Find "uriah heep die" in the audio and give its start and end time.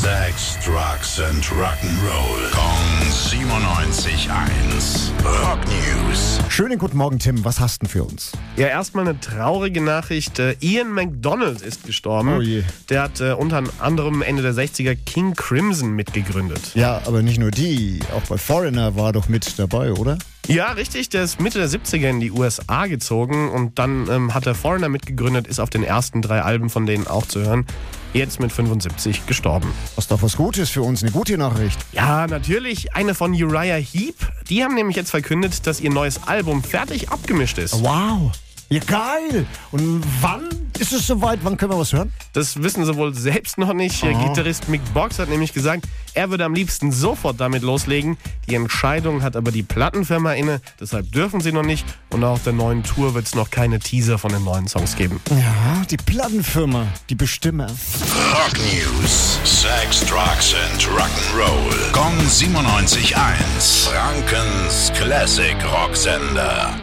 33.32-34.64